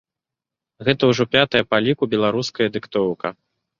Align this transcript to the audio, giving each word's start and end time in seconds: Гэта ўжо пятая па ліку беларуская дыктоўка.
Гэта 0.87 1.03
ўжо 1.11 1.23
пятая 1.35 1.63
па 1.73 1.77
ліку 1.89 2.03
беларуская 2.15 2.67
дыктоўка. 2.79 3.27